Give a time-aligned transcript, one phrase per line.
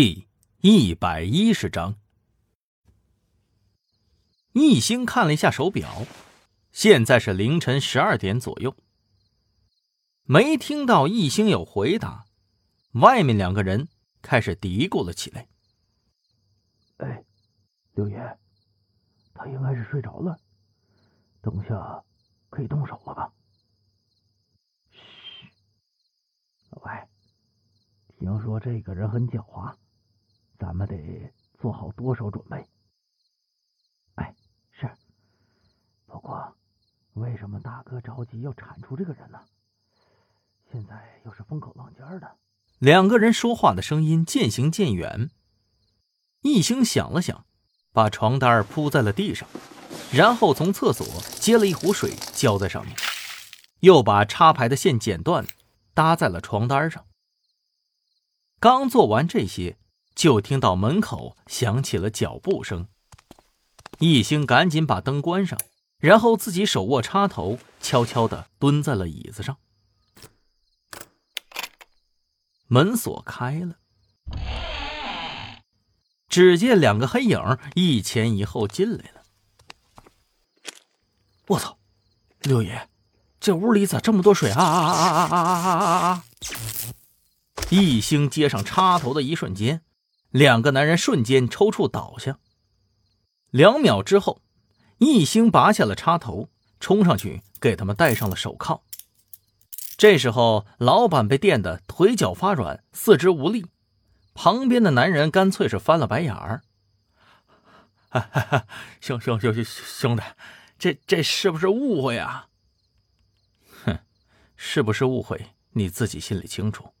[0.00, 0.28] 第
[0.60, 1.96] 一百一十章，
[4.52, 6.06] 易星看了一下手表，
[6.70, 8.76] 现在是凌晨十二点左右。
[10.22, 12.26] 没听到易星有回答，
[12.92, 13.88] 外面两个人
[14.22, 15.48] 开始嘀咕了起来
[16.98, 17.24] ：“哎，
[17.94, 18.38] 六爷，
[19.34, 20.38] 他应该是睡着了，
[21.40, 22.04] 等下
[22.50, 23.32] 可以动手了吧？”
[24.94, 25.50] 嘘，
[26.70, 27.08] 老外，
[28.16, 29.74] 听说这个人很狡猾。
[30.68, 32.62] 咱们得做好多少准备。
[34.16, 34.34] 哎，
[34.70, 34.86] 是。
[36.06, 36.54] 不过，
[37.14, 39.40] 为什么大哥着急要铲除这个人呢？
[40.70, 42.36] 现在又是风口浪尖的。
[42.80, 45.30] 两个人说话的声音渐行渐远。
[46.42, 47.46] 一星想了想，
[47.94, 49.48] 把床单铺在了地上，
[50.12, 51.06] 然后从厕所
[51.40, 52.94] 接了一壶水浇在上面，
[53.80, 55.46] 又把插排的线剪断，
[55.94, 57.06] 搭在了床单上。
[58.60, 59.78] 刚做完这些。
[60.18, 62.88] 就听到门口响起了脚步声，
[64.00, 65.56] 一星赶紧把灯关上，
[66.00, 69.58] 然后自己手握插头，悄悄的蹲在了椅子上。
[72.66, 73.76] 门锁开了，
[76.28, 77.38] 只见两个黑影
[77.76, 79.22] 一前一后进来了。
[81.46, 81.78] 我操，
[82.40, 82.88] 六爷，
[83.38, 86.24] 这屋里咋这么多水啊啊啊啊啊啊啊啊！
[87.70, 89.84] 一星接上插头的一瞬间。
[90.30, 92.38] 两个男人瞬间抽搐倒下。
[93.50, 94.42] 两秒之后，
[94.98, 98.82] 一星拔下了插头，冲上去给他们戴上了手铐。
[99.96, 103.66] 这时候，老板被电得腿脚发软，四肢无力。
[104.34, 106.62] 旁边的男人干脆是翻了白眼儿
[108.10, 108.66] ：“哈哈哈，
[109.00, 110.22] 兄兄兄兄兄弟，
[110.78, 112.48] 这这是不是误会啊
[113.84, 113.98] ？”“哼，
[114.56, 116.92] 是不是误会，你自己心里清楚。”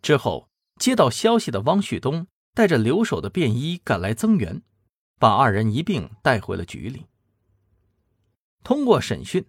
[0.00, 0.49] 之后。
[0.80, 4.62] 接到消息的汪旭东带着留守的便衣赶来增援，
[5.18, 7.06] 把二人一并带回了局里。
[8.64, 9.44] 通过审讯，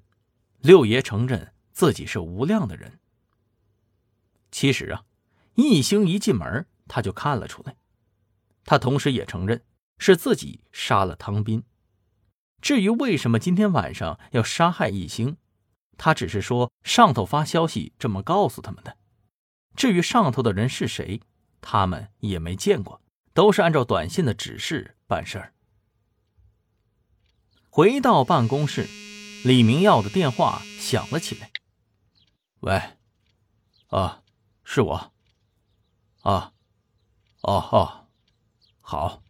[0.60, 3.00] 六爷承认自己是无量的人。
[4.52, 5.06] 其实啊，
[5.56, 7.78] 一星一进门他就看了出来，
[8.66, 9.64] 他同时也承认
[10.00, 11.64] 是自己杀了汤斌。
[12.62, 15.38] 至于为什么今天晚上要杀害一星，
[15.98, 18.98] 他只是说上头发消息这么告诉他们的。
[19.74, 21.22] 至于上头的人是谁，
[21.62, 23.02] 他们也没见过，
[23.34, 25.54] 都是按照短信的指示办事儿。
[27.70, 28.88] 回到办公室，
[29.46, 31.52] 李明耀的电话响了起来。
[32.60, 32.98] 喂，
[33.88, 34.24] 啊，
[34.64, 35.14] 是我。
[36.22, 36.54] 啊，
[37.42, 38.08] 哦哦，
[38.82, 39.24] 好。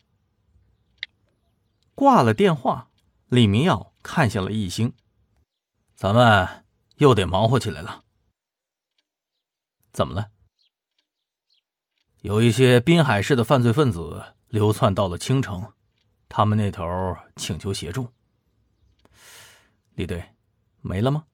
[1.94, 2.90] 挂了电话，
[3.28, 4.94] 李明耀看向了易星，
[5.96, 6.66] 咱们
[6.96, 8.04] 又得忙活起来了。
[9.94, 10.32] 怎么了？
[12.22, 15.74] 有一些滨海市的犯罪分子流窜到了青城，
[16.30, 16.86] 他们那头
[17.36, 18.08] 请求协助。
[19.96, 20.24] 李队，
[20.82, 21.26] 没了吗？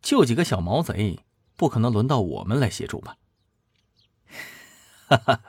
[0.00, 1.18] 就几个小毛贼，
[1.56, 3.16] 不可能轮到我们来协助吧？
[5.08, 5.40] 哈哈，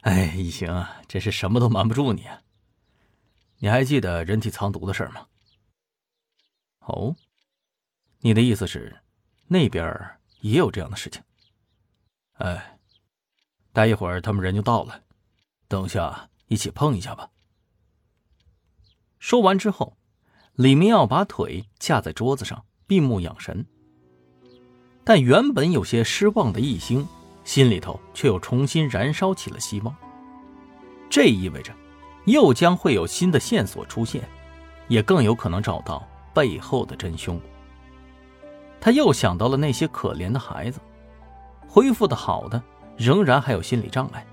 [0.00, 2.40] 哎，一行啊，真是什么都瞒不住你啊！
[3.58, 5.26] 你还记得人体藏毒的事吗？
[6.78, 7.14] 哦，
[8.20, 9.02] 你的意思是，
[9.48, 10.18] 那边？
[10.40, 11.22] 也有这样的事情。
[12.32, 12.79] 哎，
[13.72, 15.00] 待一会儿他们人就到了，
[15.68, 17.28] 等下一起碰一下吧。
[19.18, 19.96] 说完之后，
[20.54, 23.64] 李明耀把腿架在桌子上，闭目养神。
[25.04, 27.06] 但原本有些失望的易星，
[27.44, 29.94] 心里头却又重新燃烧起了希望。
[31.08, 31.72] 这意味着，
[32.26, 34.28] 又将会有新的线索出现，
[34.88, 37.40] 也更有可能找到背后的真凶。
[38.80, 40.80] 他又想到了那些可怜的孩子，
[41.68, 42.62] 恢复的好的
[43.00, 44.26] 仍然还有心理障碍，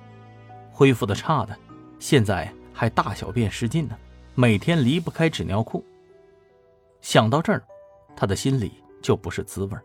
[0.74, 1.58] 恢复的差的
[2.00, 3.96] 现在还大小便失禁呢，
[4.36, 5.82] 每天离不开纸尿裤。
[7.00, 7.64] 想到这儿，
[8.14, 9.78] 他的心里就不是滋味。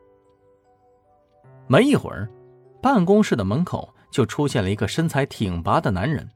[1.68, 2.28] 没一会儿，
[2.82, 6.28] 办公室的门口就出现了一个身材挺拔的男人，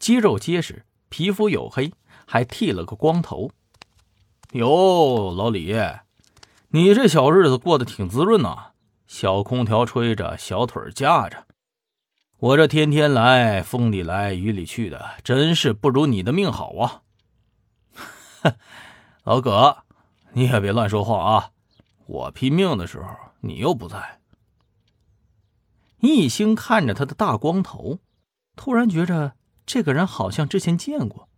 [0.00, 1.92] 肌肉结实，皮肤黝黑，
[2.26, 3.48] 还剃了个光头。
[4.54, 5.72] 哟，老李。
[6.70, 8.72] 你这小日子过得挺滋润呐，
[9.06, 11.46] 小空调吹着，小腿架着。
[12.40, 17.02] 我这天天来，风里来，雨里去的，真是不如你的命好啊！
[19.24, 19.84] 老葛，
[20.32, 21.50] 你也别乱说话啊！
[22.06, 24.20] 我拼命的时候，你又不在。
[25.98, 27.98] 一星看着他的大光头，
[28.56, 29.34] 突然觉着
[29.66, 31.28] 这个人好像之前见过。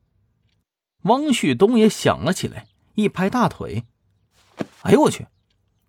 [1.03, 3.87] 汪旭东也想了起来，一拍大腿。
[4.83, 5.27] 哎呦我去，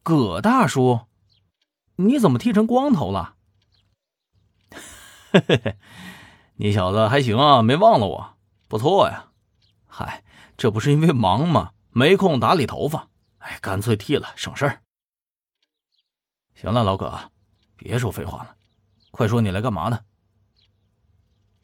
[0.02, 1.02] 葛大叔，
[1.98, 3.36] 你怎么剃成光头了？
[5.34, 5.76] 嘿嘿嘿，
[6.58, 8.36] 你小子还行啊，没忘了我，
[8.68, 9.32] 不错呀。
[9.88, 10.24] 嗨，
[10.56, 11.72] 这不是因为忙吗？
[11.90, 13.08] 没空打理头发，
[13.40, 14.82] 哎，干脆剃了，省事儿。
[16.54, 17.32] 行了，老葛，
[17.76, 18.56] 别说废话了，
[19.10, 20.02] 快说你来干嘛呢？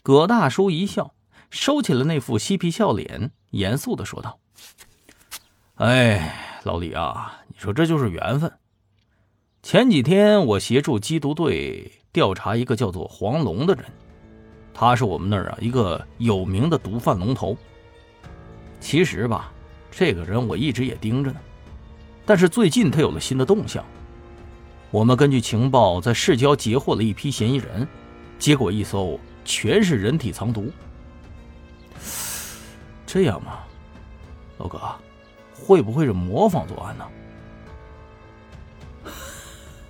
[0.01, 1.13] 葛大叔一笑，
[1.51, 4.39] 收起了那副嬉皮笑脸，严肃的说道
[5.77, 8.51] ：“哎，老李啊，你说这就是缘分。
[9.61, 13.85] 前几天我协助缉毒队调查一个叫做黄龙的人，
[14.73, 17.57] 他是我们那儿啊一个有名的毒贩龙头。
[18.79, 19.51] 其实吧。”
[19.91, 21.39] 这个人我一直也盯着呢，
[22.23, 23.83] 但是最近他有了新的动向。
[24.91, 27.87] 我们根据情报在市郊截获了一批嫌疑人，
[28.37, 30.71] 结果一搜全是人体藏毒。
[33.05, 33.63] 这样吗，
[34.59, 34.79] 老哥，
[35.55, 36.95] 会不会是模仿作案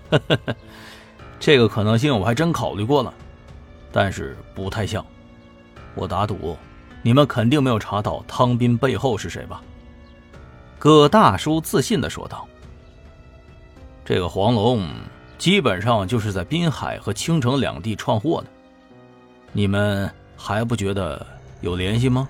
[0.10, 0.26] 呢？
[1.50, 3.12] 这个可能性我还真考虑过了，
[3.92, 5.04] 但是不太像。
[5.96, 6.56] 我打赌，
[7.02, 9.60] 你们肯定没有查到汤斌背后是谁吧？
[10.78, 12.48] 葛大叔自信的说道
[14.06, 14.88] ：“这个黄龙
[15.40, 18.48] 基本上就是在滨海和青城两地串货的，
[19.52, 20.08] 你们
[20.38, 21.26] 还不觉得
[21.62, 22.30] 有联系吗？”